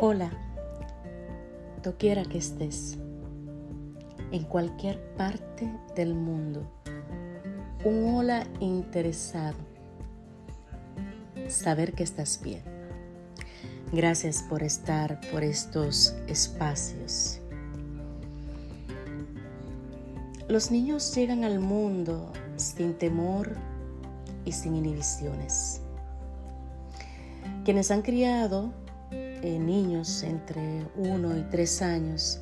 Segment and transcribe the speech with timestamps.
[0.00, 0.30] Hola,
[1.82, 2.96] doquiera que estés,
[4.30, 6.70] en cualquier parte del mundo,
[7.84, 9.56] un hola interesado,
[11.48, 12.62] saber que estás bien.
[13.90, 17.40] Gracias por estar por estos espacios.
[20.46, 23.56] Los niños llegan al mundo sin temor
[24.44, 25.80] y sin inhibiciones.
[27.64, 28.72] Quienes han criado
[29.42, 32.40] eh, niños entre 1 y 3 años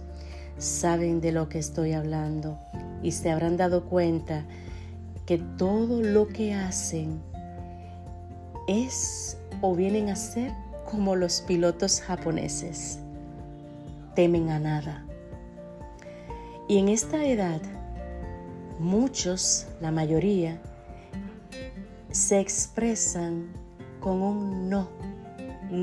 [0.58, 2.58] saben de lo que estoy hablando
[3.02, 4.44] y se habrán dado cuenta
[5.26, 7.20] que todo lo que hacen
[8.66, 10.52] es o vienen a ser
[10.90, 13.00] como los pilotos japoneses.
[14.14, 15.04] Temen a nada.
[16.68, 17.60] Y en esta edad,
[18.78, 20.60] muchos, la mayoría,
[22.10, 23.48] se expresan
[24.00, 24.88] con un no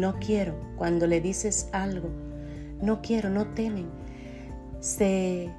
[0.03, 0.53] no quiero.
[0.75, 2.09] Cuando le dices algo,
[2.81, 3.87] no quiero, no temen.
[4.81, 5.49] Se,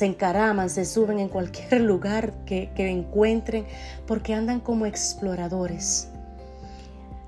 [0.00, 3.66] encaraman, se suben en cualquier lugar que, que encuentren
[4.08, 6.08] porque andan como exploradores.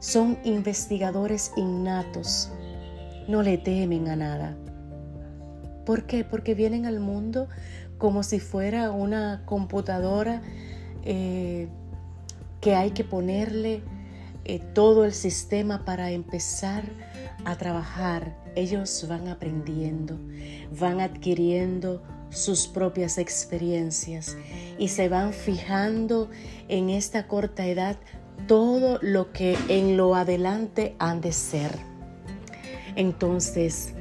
[0.01, 2.51] Son investigadores innatos.
[3.29, 4.57] No le temen a nada.
[5.85, 6.25] ¿Por qué?
[6.25, 7.47] Porque vienen al mundo
[7.97, 10.43] como si fuera una computadora
[11.05, 11.69] eh,
[12.61, 13.83] que hay que ponerle
[14.49, 16.85] eh, todo el sistema para empezar
[17.45, 18.37] a trabajar.
[18.55, 20.17] Ellos van aprendiendo,
[20.79, 24.37] van adquiriendo sus propias experiencias
[24.79, 26.31] y se van fijando
[26.69, 27.97] en esta corta edad
[28.47, 31.73] todo lo que en lo adelante han de ser.
[32.95, 33.95] Entonces,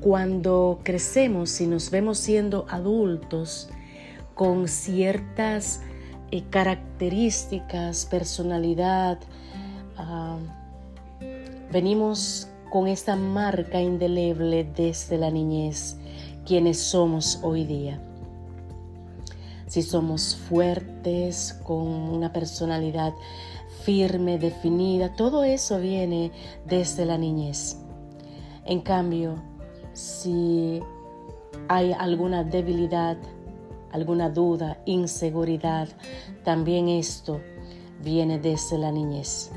[0.00, 3.70] cuando crecemos y nos vemos siendo adultos
[4.34, 5.82] con ciertas
[6.50, 9.18] características, personalidad.
[9.96, 10.38] Ah,
[11.72, 15.96] venimos con esta marca indeleble desde la niñez,
[16.44, 18.00] quienes somos hoy día.
[19.66, 23.12] Si somos fuertes, con una personalidad
[23.84, 26.32] firme, definida, todo eso viene
[26.66, 27.76] desde la niñez.
[28.64, 29.36] En cambio,
[29.92, 30.80] si
[31.68, 33.16] hay alguna debilidad,
[33.94, 35.86] alguna duda, inseguridad,
[36.42, 37.40] también esto
[38.02, 39.52] viene desde la niñez.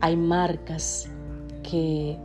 [0.00, 1.06] Hay marcas
[1.62, 2.16] que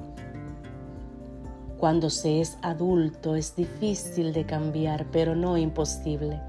[1.78, 6.40] cuando se es adulto es difícil de cambiar, pero no imposible.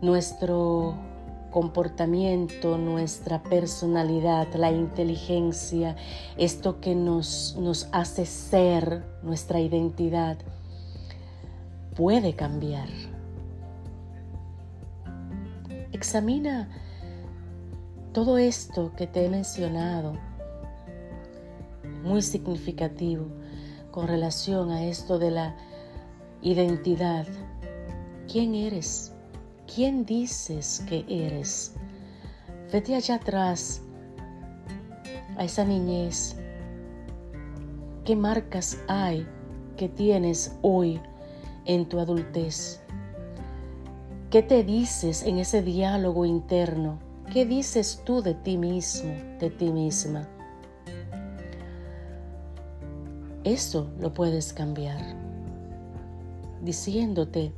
[0.00, 0.94] Nuestro
[1.50, 5.96] comportamiento, nuestra personalidad, la inteligencia,
[6.38, 10.38] esto que nos, nos hace ser, nuestra identidad,
[11.94, 12.88] puede cambiar.
[15.92, 16.68] Examina
[18.12, 20.14] todo esto que te he mencionado,
[22.02, 23.26] muy significativo
[23.90, 25.56] con relación a esto de la
[26.42, 27.26] identidad.
[28.30, 29.12] ¿Quién eres?
[29.72, 31.74] ¿Quién dices que eres?
[32.72, 33.82] Vete allá atrás,
[35.36, 36.36] a esa niñez.
[38.04, 39.26] ¿Qué marcas hay
[39.76, 41.00] que tienes hoy?
[41.64, 42.80] En tu adultez?
[44.30, 46.98] ¿Qué te dices en ese diálogo interno?
[47.32, 50.28] ¿Qué dices tú de ti mismo, de ti misma?
[53.44, 55.24] Eso lo puedes cambiar
[56.64, 57.52] diciéndote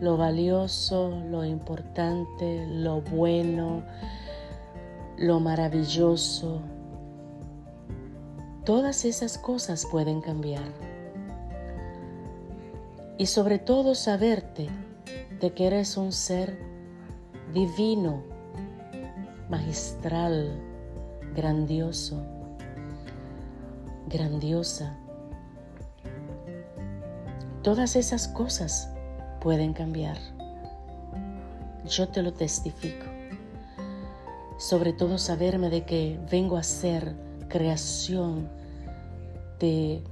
[0.00, 3.84] lo valioso, lo importante, lo bueno,
[5.16, 6.60] lo maravilloso.
[8.64, 10.64] Todas esas cosas pueden cambiar
[13.16, 14.68] y sobre todo saberte
[15.40, 16.58] de que eres un ser
[17.52, 18.22] divino,
[19.48, 20.50] magistral,
[21.34, 22.22] grandioso,
[24.08, 24.96] grandiosa.
[27.62, 28.90] Todas esas cosas
[29.40, 30.18] pueden cambiar.
[31.86, 33.06] Yo te lo testifico.
[34.58, 37.14] Sobre todo saberme de que vengo a ser
[37.48, 38.48] creación
[39.58, 40.02] de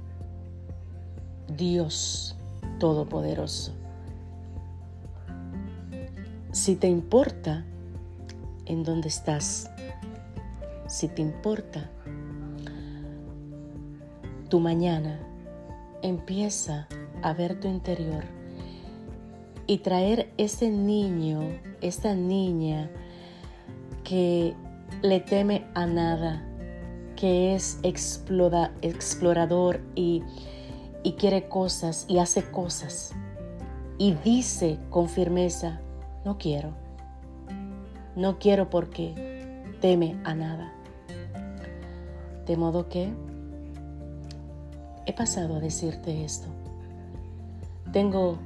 [1.47, 2.35] Dios
[2.79, 3.73] Todopoderoso.
[6.51, 7.65] Si te importa
[8.65, 9.69] en dónde estás,
[10.87, 11.89] si te importa
[14.49, 15.19] tu mañana,
[16.03, 16.87] empieza
[17.23, 18.23] a ver tu interior
[19.65, 21.41] y traer ese niño,
[21.81, 22.91] esa niña
[24.03, 24.53] que
[25.01, 26.43] le teme a nada,
[27.15, 30.21] que es explorador y
[31.03, 33.13] y quiere cosas y hace cosas
[33.97, 35.79] y dice con firmeza,
[36.25, 36.71] no quiero,
[38.15, 39.13] no quiero porque
[39.81, 40.73] teme a nada.
[42.45, 43.13] De modo que
[45.05, 46.47] he pasado a decirte esto.
[47.91, 48.39] Tengo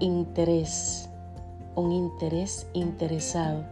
[0.00, 1.08] interés,
[1.74, 3.64] un interés interesado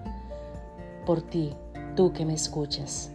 [1.05, 1.55] por ti,
[1.94, 3.13] tú que me escuchas.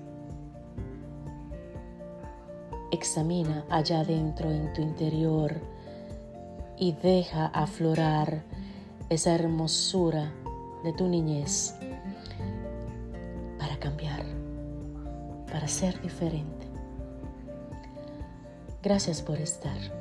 [2.91, 5.62] Examina allá adentro en tu interior
[6.77, 8.44] y deja aflorar
[9.09, 10.31] esa hermosura
[10.83, 11.75] de tu niñez
[13.57, 14.24] para cambiar,
[15.51, 16.68] para ser diferente.
[18.81, 19.99] Gracias por estar.